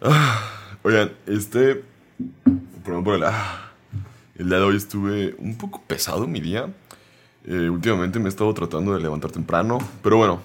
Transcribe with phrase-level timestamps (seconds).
[0.00, 0.40] Ah,
[0.84, 1.82] oigan, este.
[2.84, 3.24] El.
[3.24, 3.72] ah,
[4.48, 6.72] día de hoy estuve un poco pesado mi día.
[7.44, 9.78] Eh, últimamente me he estado tratando de levantar temprano.
[10.02, 10.40] Pero bueno,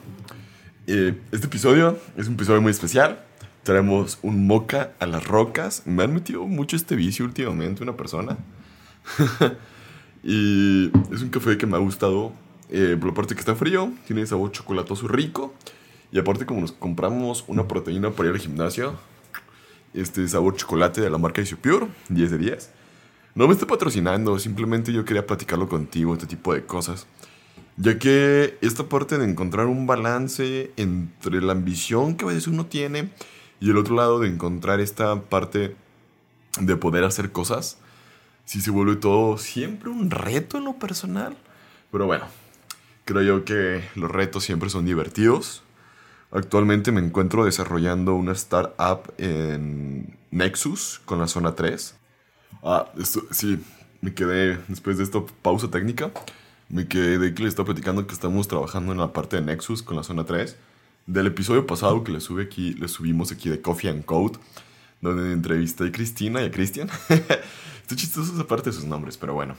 [0.88, 3.24] eh, este episodio es un episodio muy especial.
[3.62, 5.84] Traemos un moca a las rocas.
[5.86, 8.38] Me han metido mucho este vicio últimamente, una persona.
[10.24, 12.34] y es un café que me ha gustado.
[12.72, 15.54] eh, por la parte que está frío, tiene sabor chocolatoso rico.
[16.12, 18.98] Y aparte, como nos compramos una proteína para ir al gimnasio,
[19.94, 22.70] este sabor chocolate de la marca Isopure, 10 de 10.
[23.36, 27.08] No me estoy patrocinando, simplemente yo quería platicarlo contigo, este tipo de cosas.
[27.78, 32.68] Ya que esta parte de encontrar un balance entre la ambición que a veces uno
[32.68, 33.10] tiene
[33.60, 35.76] y el otro lado de encontrar esta parte
[36.60, 37.78] de poder hacer cosas,
[38.46, 41.36] si se vuelve todo siempre un reto en lo personal.
[41.92, 42.26] Pero bueno,
[43.06, 45.64] creo yo que los retos siempre son divertidos.
[46.34, 51.96] Actualmente me encuentro desarrollando una startup en Nexus con la zona 3.
[52.64, 53.64] Ah, esto, sí,
[54.02, 56.10] me quedé, después de esta pausa técnica,
[56.70, 59.96] me quedé que le estaba platicando que estamos trabajando en la parte de Nexus con
[59.96, 60.58] la zona 3.
[61.06, 64.40] Del episodio pasado que le, sube aquí, le subimos aquí de Coffee and Code,
[65.02, 66.90] donde entrevisté a Cristina y a Cristian.
[67.10, 69.56] Está chistoso esa parte de sus nombres, pero bueno.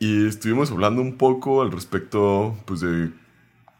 [0.00, 3.12] Y estuvimos hablando un poco al respecto, pues, de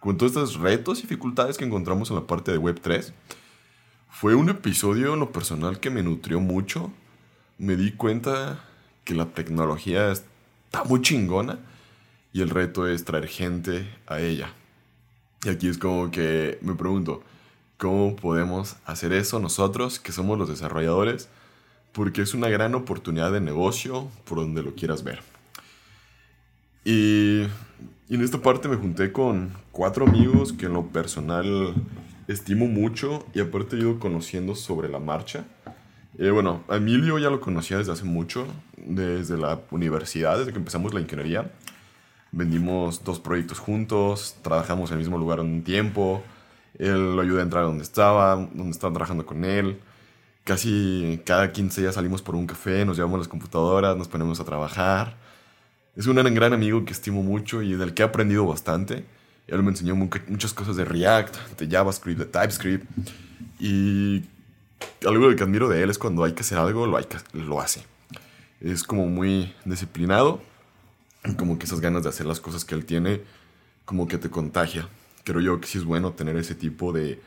[0.00, 3.12] con todos estos retos y dificultades que encontramos en la parte de Web3.
[4.08, 6.90] Fue un episodio en lo personal que me nutrió mucho.
[7.58, 8.64] Me di cuenta
[9.04, 11.58] que la tecnología está muy chingona
[12.32, 14.52] y el reto es traer gente a ella.
[15.44, 17.22] Y aquí es como que me pregunto,
[17.76, 21.28] ¿cómo podemos hacer eso nosotros que somos los desarrolladores?
[21.92, 25.22] Porque es una gran oportunidad de negocio por donde lo quieras ver.
[26.84, 27.42] Y,
[28.10, 31.72] y en esta parte me junté con cuatro amigos que en lo personal
[32.26, 35.44] estimo mucho y aparte he ido conociendo sobre la marcha.
[36.18, 40.58] Eh, bueno, a Emilio ya lo conocía desde hace mucho, desde la universidad, desde que
[40.58, 41.52] empezamos la ingeniería.
[42.32, 46.20] Vendimos dos proyectos juntos, trabajamos en el mismo lugar un tiempo.
[46.80, 49.78] Él lo ayudé a entrar donde estaba, donde estaba trabajando con él.
[50.42, 54.44] Casi cada 15 días salimos por un café, nos llevamos las computadoras, nos ponemos a
[54.44, 55.29] trabajar.
[55.96, 59.04] Es un gran amigo que estimo mucho y del que he aprendido bastante.
[59.48, 62.86] Él me enseñó muchas cosas de React, de JavaScript, de TypeScript.
[63.58, 64.24] Y
[65.04, 67.82] algo que admiro de él es cuando hay que hacer algo, lo, hace.
[68.60, 70.40] Es como muy disciplinado.
[71.36, 73.22] Como que esas ganas de hacer las cosas que él tiene,
[73.84, 74.88] como que te contagia.
[75.24, 77.20] Creo yo que sí es bueno tener ese tipo de,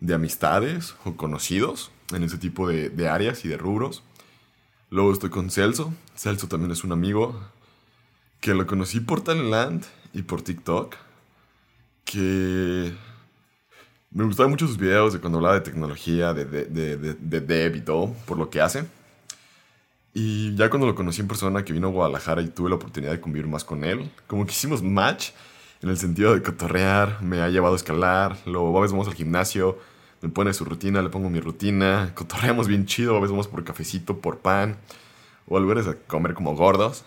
[0.00, 4.02] de amistades o conocidos en ese tipo de, de áreas y de rubros.
[4.90, 5.94] Luego estoy con Celso.
[6.16, 7.40] Celso también es un amigo
[8.42, 10.96] que lo conocí por Talentland y por TikTok,
[12.04, 12.92] que
[14.10, 17.40] me gustaban mucho sus videos de cuando hablaba de tecnología, de, de, de, de, de
[17.40, 18.84] dev y todo, por lo que hace.
[20.12, 23.12] Y ya cuando lo conocí en persona, que vino a Guadalajara y tuve la oportunidad
[23.12, 25.30] de convivir más con él, como que hicimos match
[25.80, 29.14] en el sentido de cotorrear, me ha llevado a escalar, luego a veces vamos al
[29.14, 29.78] gimnasio,
[30.20, 33.62] me pone su rutina, le pongo mi rutina, cotorreamos bien chido, a veces vamos por
[33.62, 34.78] cafecito, por pan,
[35.46, 37.04] o a lugares a comer como gordos.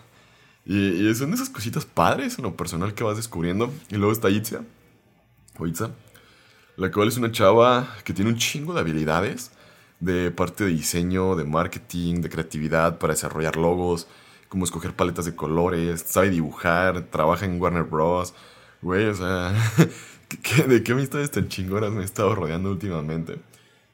[0.66, 3.72] Y, y, son esas cositas padres en lo personal que vas descubriendo.
[3.88, 4.62] Y luego está Itzia,
[5.58, 5.90] o Itza,
[6.76, 9.52] la cual es una chava que tiene un chingo de habilidades
[10.00, 14.06] de parte de diseño, de marketing, de creatividad para desarrollar logos,
[14.48, 18.34] como escoger paletas de colores, sabe dibujar, trabaja en Warner Bros.
[18.82, 19.54] Güey, o sea,
[20.68, 23.38] ¿de qué amistades tan chingonas me he estado rodeando últimamente?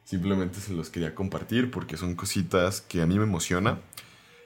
[0.05, 3.78] Simplemente se los quería compartir porque son cositas que a mí me emociona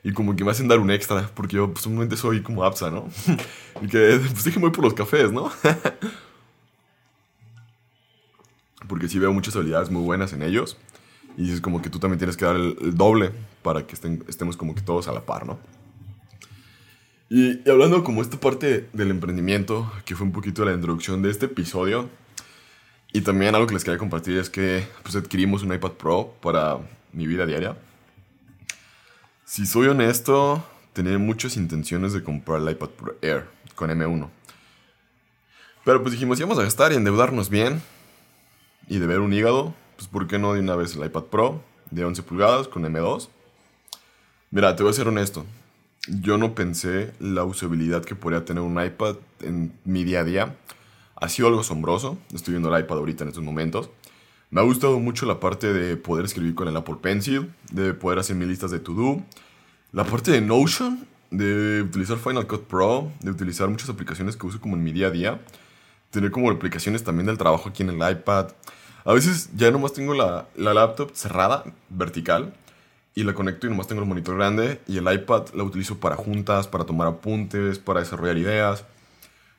[0.06, 2.92] y como que me hacen dar un extra, porque yo pues, simplemente soy como APSA,
[2.92, 3.08] ¿no?
[3.82, 5.50] y que pues dije muy por los cafés, ¿no?
[8.88, 10.76] porque sí veo muchas habilidades muy buenas en ellos.
[11.36, 13.32] Y es como que tú también tienes que dar el, el doble
[13.64, 15.58] para que estén, estemos como que todos a la par, ¿no?
[17.28, 21.30] Y, y, hablando como esta parte del emprendimiento, que fue un poquito la introducción de
[21.30, 22.08] este episodio,
[23.12, 26.78] y también algo que les quería compartir es que pues adquirimos un iPad Pro para
[27.12, 27.76] mi vida diaria.
[29.48, 30.60] Si soy honesto,
[30.92, 33.46] tenía muchas intenciones de comprar el iPad Pro Air
[33.76, 34.28] con M1.
[35.84, 37.80] Pero pues dijimos, íbamos a gastar y endeudarnos bien
[38.88, 41.62] y de ver un hígado, pues ¿por qué no de una vez el iPad Pro
[41.92, 43.28] de 11 pulgadas con M2?
[44.50, 45.46] Mira, te voy a ser honesto.
[46.08, 50.56] Yo no pensé la usabilidad que podría tener un iPad en mi día a día.
[51.14, 52.18] Ha sido algo asombroso.
[52.34, 53.90] Estoy viendo el iPad ahorita en estos momentos.
[54.50, 58.20] Me ha gustado mucho la parte de poder escribir con el Apple Pencil, de poder
[58.20, 59.22] hacer mis listas de to-do.
[59.92, 64.60] La parte de Notion, de utilizar Final Cut Pro, de utilizar muchas aplicaciones que uso
[64.60, 65.40] como en mi día a día.
[66.10, 68.52] Tener como aplicaciones también del trabajo aquí en el iPad.
[69.04, 72.54] A veces ya nomás tengo la, la laptop cerrada, vertical,
[73.16, 76.16] y la conecto y nomás tengo el monitor grande y el iPad la utilizo para
[76.16, 78.84] juntas, para tomar apuntes, para desarrollar ideas,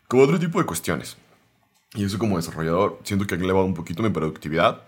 [0.07, 1.17] como otro tipo de cuestiones.
[1.93, 4.83] Y eso como desarrollador siento que ha elevado un poquito mi productividad.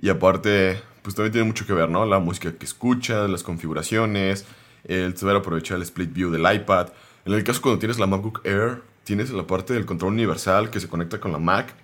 [0.00, 2.06] Y aparte, pues también tiene mucho que ver, ¿no?
[2.06, 4.46] La música que escuchas, las configuraciones,
[4.84, 6.88] el saber aprovechar el split view del iPad.
[7.24, 10.80] En el caso cuando tienes la MacBook Air, tienes la parte del control universal que
[10.80, 11.74] se conecta con la Mac.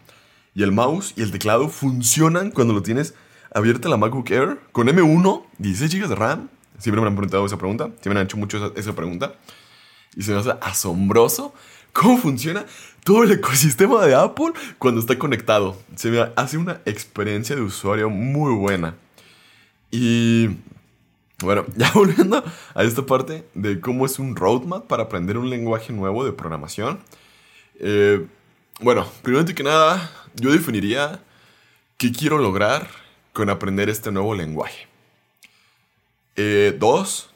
[0.54, 3.14] Y el mouse y el teclado funcionan cuando lo tienes
[3.52, 6.49] abierta la MacBook Air con M1, 16 GB de RAM.
[6.78, 9.34] Siempre me han preguntado esa pregunta, siempre me han hecho mucho esa, pregunta.
[10.14, 11.54] Y se me hace asombroso
[11.96, 12.66] cómo funciona
[13.04, 15.76] todo el ecosistema de Apple cuando está conectado.
[15.96, 18.94] Se me hace una experiencia de usuario muy buena.
[19.90, 20.48] Y
[21.38, 22.44] bueno, ya volviendo
[22.75, 27.00] a esta parte de cómo es un roadmap para aprender un lenguaje nuevo de programación.
[27.81, 28.26] Eh,
[28.81, 31.22] bueno, primero que nada, yo definiría
[31.96, 32.88] qué quiero lograr
[33.32, 34.87] con aprender este nuevo lenguaje.
[36.37, 37.31] Eh, dos,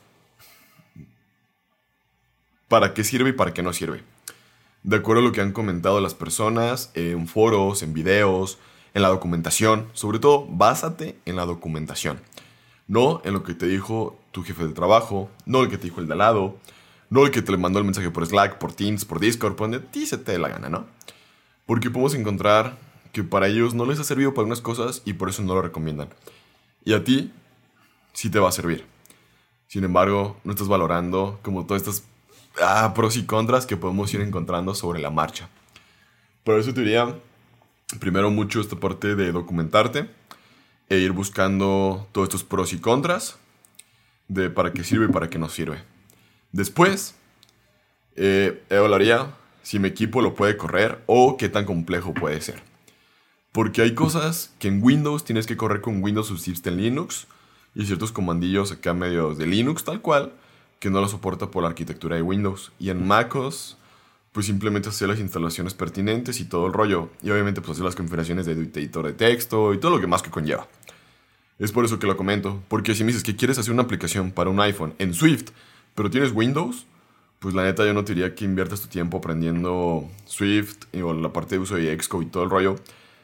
[2.69, 4.10] ¿para qué sirve y para qué no sirve?
[4.83, 8.59] De acuerdo a lo que han comentado las personas en foros, en videos,
[8.95, 12.21] en la documentación, sobre todo básate en la documentación.
[12.89, 16.01] No en lo que te dijo tu jefe de trabajo, no el que te dijo
[16.01, 16.57] el de al lado,
[17.11, 19.71] no el que te le mandó el mensaje por Slack, por Teams, por Discord, por
[19.71, 20.87] donde a ti se te dé la gana, ¿no?
[21.67, 22.79] Porque podemos encontrar
[23.13, 25.63] que para ellos no les ha servido para unas cosas y por eso no lo
[25.63, 26.09] recomiendan.
[26.85, 27.33] Y a ti
[28.13, 28.87] sí te va a servir.
[29.67, 32.10] Sin embargo, no estás valorando como todas estas
[32.61, 35.49] ah, pros y contras que podemos ir encontrando sobre la marcha.
[36.45, 37.17] Por eso te diría,
[37.99, 40.09] primero mucho esta parte de documentarte
[40.89, 43.39] e ir buscando todos estos pros y contras
[44.29, 45.83] de para qué sirve y para qué no sirve.
[46.53, 47.15] Después,
[48.17, 52.63] eh, evaluaría si mi equipo lo puede correr o qué tan complejo puede ser.
[53.53, 57.27] Porque hay cosas que en Windows tienes que correr con Windows Subsystem Linux
[57.75, 60.33] y ciertos comandillos acá medios de Linux tal cual
[60.81, 62.73] que no lo soporta por la arquitectura de Windows.
[62.81, 63.77] Y en MacOS,
[64.33, 67.11] pues simplemente hacer las instalaciones pertinentes y todo el rollo.
[67.23, 70.23] Y obviamente pues hacer las configuraciones de editor de texto y todo lo que más
[70.23, 70.67] que conlleva.
[71.61, 72.63] Es por eso que lo comento.
[72.69, 75.51] Porque si me dices que quieres hacer una aplicación para un iPhone en Swift,
[75.95, 76.87] pero tienes Windows,
[77.39, 81.33] pues la neta yo no te diría que inviertas tu tiempo aprendiendo Swift o la
[81.33, 82.77] parte de uso de Xcode y todo el rollo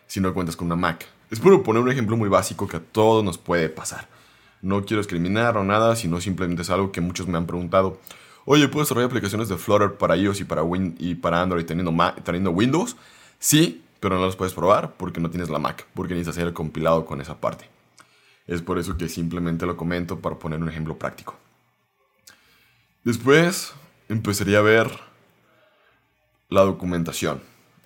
[0.06, 1.06] si no cuentas con una Mac.
[1.30, 4.08] Es por poner un ejemplo muy básico que a todos nos puede pasar.
[4.66, 8.00] No quiero discriminar o nada, sino simplemente es algo que muchos me han preguntado.
[8.44, 11.94] Oye, ¿puedo desarrollar aplicaciones de Flutter para iOS y para, Win y para Android teniendo,
[12.24, 12.96] teniendo Windows?
[13.38, 16.52] Sí, pero no las puedes probar porque no tienes la Mac, porque necesitas hacer el
[16.52, 17.68] compilado con esa parte.
[18.48, 21.36] Es por eso que simplemente lo comento para poner un ejemplo práctico.
[23.04, 23.72] Después
[24.08, 24.90] empezaría a ver
[26.48, 27.40] la documentación.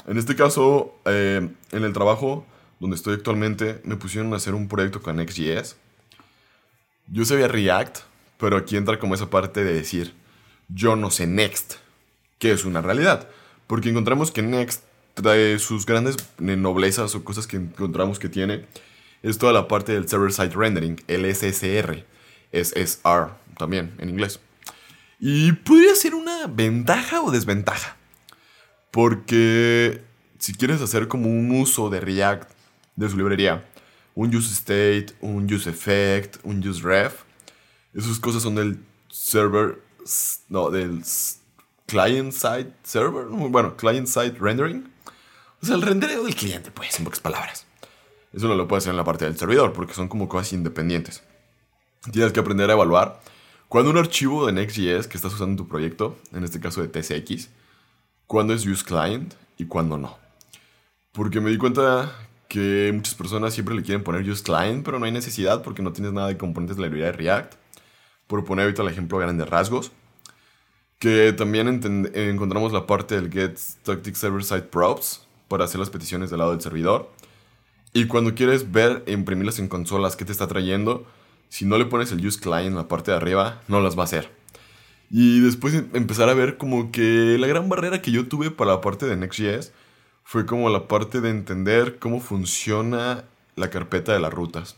[0.06, 2.46] En este caso, eh, en el trabajo
[2.78, 5.76] donde estoy actualmente, me pusieron a hacer un proyecto con Next.js.
[7.12, 7.98] Yo sabía React,
[8.38, 10.14] pero aquí entra como esa parte de decir,
[10.68, 11.74] yo no sé Next,
[12.38, 13.28] que es una realidad.
[13.66, 14.84] Porque encontramos que Next
[15.14, 18.66] trae sus grandes noblezas o cosas que encontramos que tiene.
[19.24, 22.04] Es toda la parte del server-side rendering, el SSR,
[22.52, 24.38] SSR también en inglés.
[25.18, 27.96] Y podría ser una ventaja o desventaja.
[28.92, 30.00] Porque
[30.38, 32.50] si quieres hacer como un uso de React
[32.94, 33.68] de su librería,
[34.20, 37.22] un use state, un use effect, un use ref,
[37.94, 39.82] esas cosas son del server,
[40.50, 41.02] no, del
[41.86, 44.92] client side server, bueno, client side rendering.
[45.62, 47.64] O sea, el rendereo del cliente, pues, en pocas palabras.
[48.34, 51.22] Eso no lo puedes hacer en la parte del servidor, porque son como cosas independientes.
[52.12, 53.22] Tienes que aprender a evaluar
[53.68, 56.88] cuando un archivo de Next.js que estás usando en tu proyecto, en este caso de
[56.88, 57.48] TCX,
[58.26, 60.18] cuándo es use client y cuándo no.
[61.12, 62.14] Porque me di cuenta
[62.50, 65.92] que muchas personas siempre le quieren poner use client, pero no hay necesidad porque no
[65.92, 67.54] tienes nada de componentes de la librería de React.
[68.26, 69.92] Por poner ahorita el ejemplo a grandes rasgos.
[70.98, 71.68] Que también
[72.12, 76.50] encontramos la parte del get static server side props para hacer las peticiones del lado
[76.50, 77.10] del servidor.
[77.92, 81.06] Y cuando quieres ver e imprimirlas en consolas que te está trayendo,
[81.48, 84.02] si no le pones el use client en la parte de arriba, no las va
[84.02, 84.28] a hacer.
[85.08, 88.72] Y después em, empezar a ver como que la gran barrera que yo tuve para
[88.72, 89.72] la parte de Next.js
[90.30, 93.24] fue como la parte de entender cómo funciona
[93.56, 94.76] la carpeta de las rutas.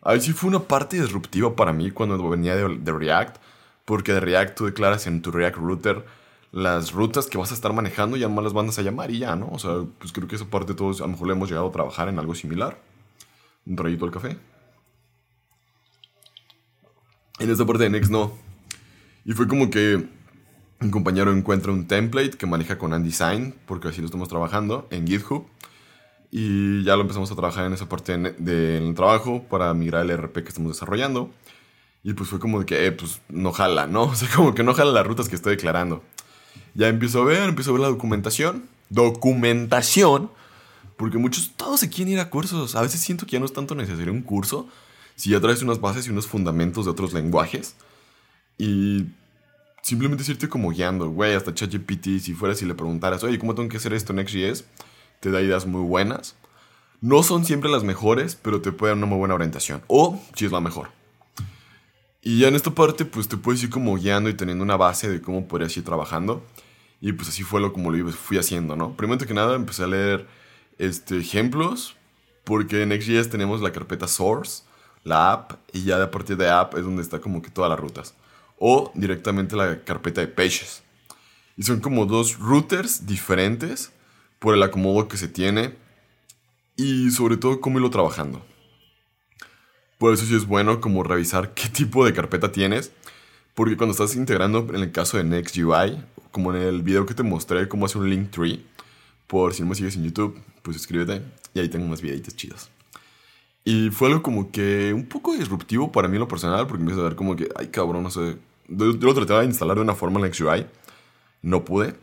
[0.00, 3.36] Ahí sí fue una parte disruptiva para mí cuando venía de, React,
[3.84, 6.06] porque de React tú declaras en tu React Router
[6.50, 9.36] las rutas que vas a estar manejando y además las bandas a llamar y ya,
[9.36, 9.50] ¿no?
[9.52, 11.72] O sea, pues creo que esa parte todos a lo mejor le hemos llegado a
[11.72, 12.78] trabajar en algo similar.
[13.66, 14.38] Un rayito al café.
[17.38, 18.32] En esta parte de Next no.
[19.26, 20.08] Y fue como que
[20.80, 25.06] un compañero encuentra un template que maneja con Undesign, porque así lo estamos trabajando, en
[25.06, 25.46] GitHub.
[26.30, 30.42] Y ya lo empezamos a trabajar en esa parte del trabajo para migrar el RP
[30.42, 31.30] que estamos desarrollando.
[32.02, 34.02] Y pues fue como de que, eh, pues no jala, ¿no?
[34.04, 36.02] O sea, como que no jala las rutas que estoy declarando.
[36.74, 38.64] Ya empiezo a ver, empiezo a ver la documentación.
[38.88, 40.30] Documentación.
[40.96, 42.74] Porque muchos, todos se quieren ir a cursos.
[42.74, 44.68] A veces siento que ya no es tanto necesario un curso.
[45.16, 47.74] Si ya traes unas bases y unos fundamentos de otros lenguajes.
[48.56, 49.06] Y
[49.82, 53.68] simplemente irte como guiando, güey, hasta ChatGPT, si fueras y le preguntaras, oye, ¿cómo tengo
[53.68, 54.64] que hacer esto en Next.js?
[55.20, 56.36] Te da ideas muy buenas.
[57.00, 59.82] No son siempre las mejores, pero te puede dar una muy buena orientación.
[59.86, 60.90] O si es la mejor.
[62.22, 65.08] Y ya en esta parte, pues te puedes ir como guiando y teniendo una base
[65.08, 66.44] de cómo podrías ir trabajando.
[67.00, 68.94] Y pues así fue lo como lo fui haciendo, ¿no?
[68.94, 70.26] Primero que nada empecé a leer
[70.78, 71.96] este, ejemplos,
[72.44, 74.64] porque en Next.js tenemos la carpeta source,
[75.02, 77.80] la app, y ya a partir de app es donde está como que todas las
[77.80, 78.14] rutas
[78.60, 80.84] o directamente la carpeta de pages.
[81.56, 83.90] Y son como dos routers diferentes
[84.38, 85.74] por el acomodo que se tiene
[86.76, 88.44] y sobre todo cómo irlo trabajando.
[89.98, 92.92] Por eso sí es bueno como revisar qué tipo de carpeta tienes,
[93.54, 97.22] porque cuando estás integrando, en el caso de NextUI, como en el video que te
[97.22, 98.64] mostré cómo hacer un link tree,
[99.26, 101.22] por si no me sigues en YouTube, pues suscríbete
[101.54, 102.70] y ahí tengo más videitos chidos.
[103.64, 107.02] Y fue algo como que un poco disruptivo para mí en lo personal, porque empiezo
[107.02, 108.36] a ver como que, ay cabrón, no sé,
[108.70, 110.66] yo lo trataba de instalar de una forma en XUI.
[111.42, 111.96] No pude.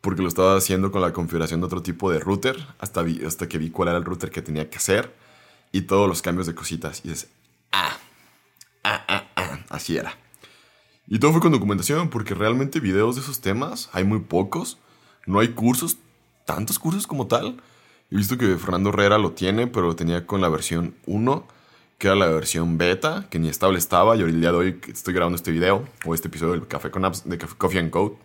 [0.00, 2.56] Porque lo estaba haciendo con la configuración de otro tipo de router.
[2.78, 5.14] Hasta, hasta que vi cuál era el router que tenía que hacer.
[5.70, 7.02] Y todos los cambios de cositas.
[7.04, 7.28] Y es.
[7.70, 7.96] Ah,
[8.84, 9.58] ah, ah, ah.
[9.68, 10.16] Así era.
[11.06, 12.08] Y todo fue con documentación.
[12.10, 14.78] Porque realmente videos de esos temas hay muy pocos.
[15.26, 15.98] No hay cursos.
[16.46, 17.62] Tantos cursos como tal.
[18.10, 19.66] He visto que Fernando Herrera lo tiene.
[19.66, 21.46] Pero lo tenía con la versión 1
[22.02, 24.80] que era la versión beta, que ni estable estaba, y hoy el día de hoy
[24.88, 28.16] estoy grabando este video, o este episodio del Café con Apps, de Coffee and Code,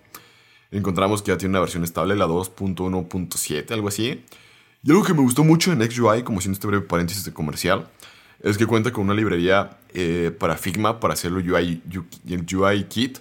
[0.72, 4.26] encontramos que ya tiene una versión estable, la 2.1.7, algo así.
[4.82, 7.88] Y algo que me gustó mucho en XUI, como siendo este breve paréntesis de comercial,
[8.42, 11.84] es que cuenta con una librería eh, para Figma, para hacerlo UI,
[12.26, 13.20] UI Kit,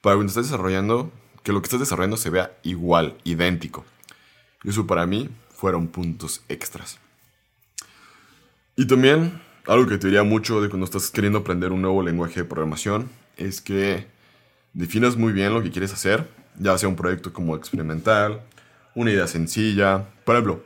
[0.00, 1.10] para cuando estás desarrollando,
[1.42, 3.84] que lo que estás desarrollando se vea igual, idéntico.
[4.62, 7.00] Y eso para mí fueron puntos extras.
[8.76, 12.40] Y también algo que te diría mucho de cuando estás queriendo aprender un nuevo lenguaje
[12.40, 14.06] de programación es que
[14.72, 16.26] definas muy bien lo que quieres hacer,
[16.58, 18.40] ya sea un proyecto como experimental,
[18.94, 20.06] una idea sencilla.
[20.24, 20.64] Por ejemplo,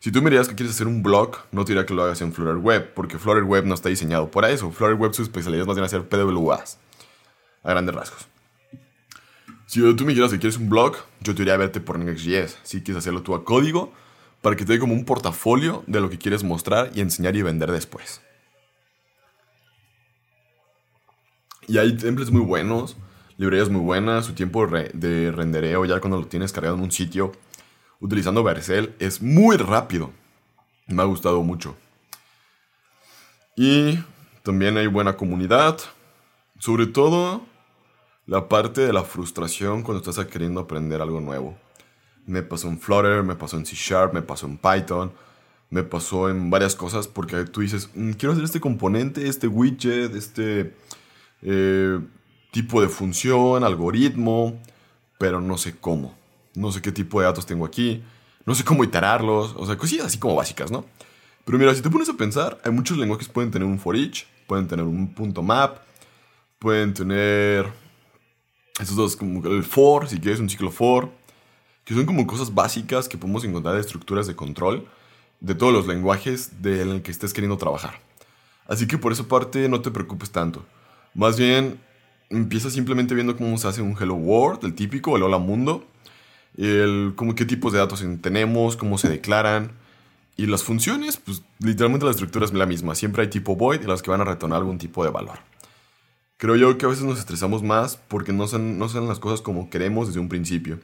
[0.00, 2.20] si tú me dirías que quieres hacer un blog, no te diría que lo hagas
[2.22, 4.72] en Flutter Web, porque Flutter Web no está diseñado para eso.
[4.72, 6.78] Flutter Web su especialidad es más bien hacer PWAs,
[7.62, 8.26] a grandes rasgos.
[9.66, 12.58] Si tú me dijeras que quieres un blog, yo te diría verte por Next.js.
[12.64, 13.92] Si quieres hacerlo tú a código,
[14.42, 17.42] para que te dé como un portafolio de lo que quieres mostrar y enseñar y
[17.42, 18.20] vender después.
[21.70, 22.96] Y hay templates muy buenos,
[23.36, 27.30] librerías muy buenas, su tiempo de rendereo ya cuando lo tienes cargado en un sitio
[28.00, 30.10] utilizando Vercel es muy rápido.
[30.88, 31.76] Me ha gustado mucho.
[33.56, 34.00] Y
[34.42, 35.78] también hay buena comunidad.
[36.58, 37.42] Sobre todo
[38.26, 41.56] la parte de la frustración cuando estás queriendo aprender algo nuevo.
[42.26, 45.12] Me pasó en Flutter, me pasó en C Sharp, me pasó en Python,
[45.70, 50.16] me pasó en varias cosas porque tú dices, mm, quiero hacer este componente, este widget,
[50.16, 50.74] este
[51.42, 51.98] eh,
[52.50, 54.60] tipo de función, algoritmo,
[55.18, 56.14] pero no sé cómo.
[56.54, 58.02] No sé qué tipo de datos tengo aquí,
[58.44, 60.84] no sé cómo iterarlos, o sea, cosillas así como básicas, ¿no?
[61.44, 63.96] Pero mira, si te pones a pensar, hay muchos lenguajes que pueden tener un for
[63.96, 65.78] each, pueden tener un punto map,
[66.58, 67.70] pueden tener
[68.80, 71.10] esos dos, como el for, si quieres un ciclo for,
[71.84, 74.88] que son como cosas básicas que podemos encontrar de estructuras de control
[75.40, 78.00] de todos los lenguajes del que estés queriendo trabajar.
[78.66, 80.64] Así que por esa parte no te preocupes tanto.
[81.14, 81.80] Más bien,
[82.28, 85.84] empieza simplemente viendo cómo se hace un Hello World, el típico, el Hola Mundo,
[86.56, 89.72] el, como qué tipos de datos tenemos, cómo se declaran.
[90.36, 92.94] Y las funciones, pues literalmente la estructura es la misma.
[92.94, 95.38] Siempre hay tipo void y las que van a retornar algún tipo de valor.
[96.38, 99.42] Creo yo que a veces nos estresamos más porque no son, no son las cosas
[99.42, 100.78] como queremos desde un principio.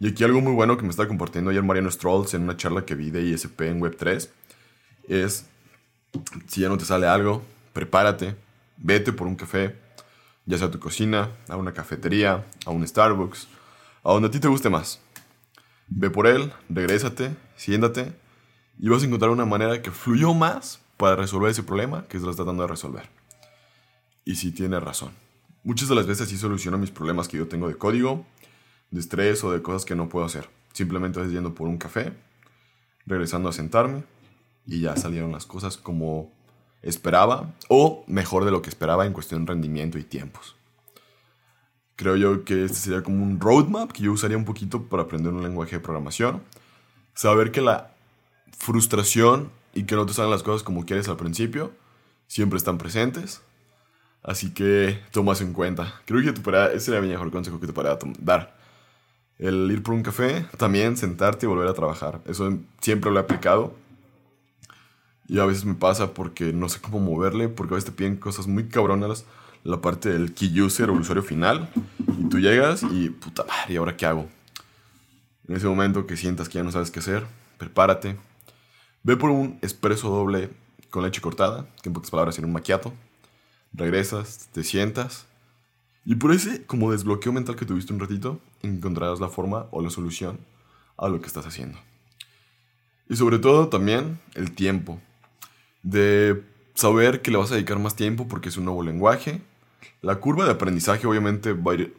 [0.00, 2.84] Y aquí algo muy bueno que me está compartiendo ayer Mariano Strolls en una charla
[2.84, 4.28] que vi de ISP en Web3
[5.08, 5.46] es,
[6.46, 8.34] si ya no te sale algo, prepárate,
[8.82, 9.76] Vete por un café,
[10.46, 13.46] ya sea a tu cocina, a una cafetería, a un Starbucks,
[14.02, 15.00] a donde a ti te guste más.
[15.88, 18.12] Ve por él, regrésate, siéntate
[18.78, 22.36] y vas a encontrar una manera que fluyó más para resolver ese problema que estás
[22.36, 23.08] tratando de resolver.
[24.24, 25.12] Y si tienes razón.
[25.62, 28.24] Muchas de las veces sí soluciono mis problemas que yo tengo de código,
[28.90, 30.48] de estrés o de cosas que no puedo hacer.
[30.72, 32.14] Simplemente vas yendo por un café,
[33.04, 34.04] regresando a sentarme
[34.66, 36.32] y ya salieron las cosas como
[36.82, 40.56] esperaba o mejor de lo que esperaba en cuestión de rendimiento y tiempos.
[41.96, 45.32] Creo yo que este sería como un roadmap que yo usaría un poquito para aprender
[45.32, 46.42] un lenguaje de programación.
[47.14, 47.92] Saber que la
[48.56, 51.72] frustración y que no te salgan las cosas como quieres al principio,
[52.26, 53.42] siempre están presentes.
[54.22, 56.00] Así que tomas en cuenta.
[56.06, 58.56] Creo que tu ese sería mi mejor consejo que te podría dar.
[59.38, 62.20] El ir por un café, también sentarte y volver a trabajar.
[62.26, 63.74] Eso siempre lo he aplicado.
[65.30, 68.16] Y a veces me pasa porque no sé cómo moverle, porque a veces te piden
[68.16, 69.24] cosas muy cabronas.
[69.62, 71.70] La parte del key user o el usuario final.
[72.18, 74.28] Y tú llegas y, puta madre, ¿y ahora qué hago?
[75.46, 77.26] En ese momento que sientas que ya no sabes qué hacer,
[77.58, 78.16] prepárate.
[79.04, 80.50] Ve por un espresso doble
[80.90, 82.92] con leche cortada, que en pocas palabras en un maquiato
[83.72, 85.26] regresas, te sientas
[86.04, 89.90] y por ese como desbloqueo mental que tuviste un ratito, encontrarás la forma o la
[89.90, 90.40] solución
[90.96, 91.78] a lo que estás haciendo.
[93.08, 95.00] Y sobre todo también el tiempo.
[95.82, 96.42] De
[96.74, 99.42] saber que le vas a dedicar más tiempo porque es un nuevo lenguaje.
[100.02, 101.96] La curva de aprendizaje obviamente va a ir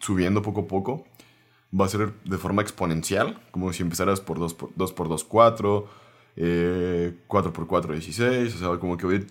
[0.00, 1.06] subiendo poco a poco.
[1.78, 5.24] Va a ser de forma exponencial, como si empezaras por 2 por 2, por 2
[5.24, 5.88] 4,
[6.36, 9.26] eh, 4x4, 16, o sea, como que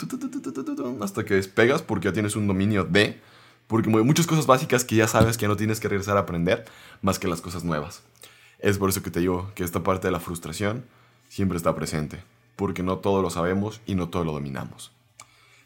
[1.02, 3.20] hasta que despegas porque ya tienes un dominio de,
[3.68, 6.66] porque muchas cosas básicas que ya sabes que no tienes que regresar a aprender
[7.02, 8.04] más que las cosas nuevas.
[8.60, 10.86] Es por eso que te digo que esta parte de la frustración
[11.28, 12.24] siempre está presente,
[12.56, 14.92] porque no todo lo sabemos y no todo lo dominamos.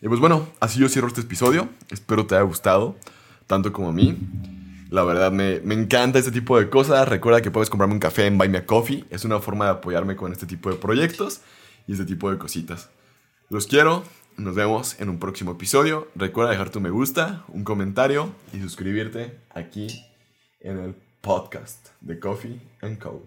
[0.02, 2.96] Y pues bueno, así yo cierro este episodio, espero te haya gustado,
[3.48, 4.18] tanto como a mí.
[4.90, 7.08] La verdad me, me, encanta este tipo de cosas.
[7.10, 9.06] Recuerda que puedes comprarme un café en Buy Me a Coffee.
[9.10, 11.42] Es una forma de apoyarme con este tipo de proyectos
[11.88, 12.90] y este tipo de cositas.
[13.50, 14.04] Los quiero.
[14.38, 16.10] Nos vemos en un próximo episodio.
[16.14, 19.88] Recuerda dejar tu me gusta, un comentario y suscribirte aquí
[20.60, 23.26] en el podcast de Coffee and Code.